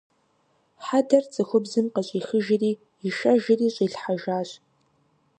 Хьэдэр 0.85 1.23
цӀыхубзым 1.33 1.87
къыщӀихыжри 1.93 2.71
ишэжри 3.07 3.67
щӀилъхьэжащ. 3.75 4.49